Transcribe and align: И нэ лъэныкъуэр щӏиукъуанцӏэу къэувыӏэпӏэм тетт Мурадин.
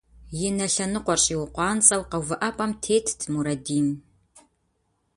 И 0.47 0.49
нэ 0.57 0.67
лъэныкъуэр 0.73 1.19
щӏиукъуанцӏэу 1.25 2.07
къэувыӏэпӏэм 2.09 2.71
тетт 2.83 3.19
Мурадин. 3.33 3.87